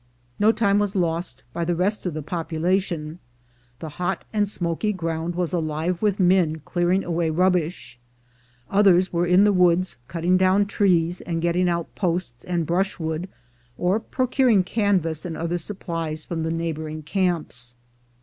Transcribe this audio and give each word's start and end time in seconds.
No 0.39 0.51
time 0.51 0.79
was 0.79 0.95
lost 0.95 1.43
by 1.53 1.63
the 1.63 1.75
rest 1.75 2.07
of 2.07 2.15
the 2.15 2.23
population. 2.23 3.19
The 3.81 3.89
hot 4.01 4.23
and 4.33 4.49
smoky 4.49 4.93
ground 4.93 5.35
was 5.35 5.53
alive 5.53 6.01
with 6.01 6.19
men 6.19 6.55
clear 6.65 6.91
ing 6.91 7.03
away 7.03 7.29
rubbish; 7.29 7.99
others 8.67 9.13
were 9.13 9.27
in 9.27 9.43
the 9.43 9.53
woods 9.53 9.97
cutting 10.07 10.37
down 10.37 10.65
trees 10.65 11.21
and 11.21 11.39
getting 11.39 11.69
out 11.69 11.93
posts 11.93 12.43
and 12.43 12.65
brushwood, 12.65 13.29
or 13.77 13.99
procuring 13.99 14.63
canvas 14.63 15.23
and 15.23 15.37
other 15.37 15.59
supplies 15.59 16.25
from 16.25 16.41
the 16.41 16.51
neigh 16.51 16.73
boring 16.73 17.03
camps. 17.03 17.75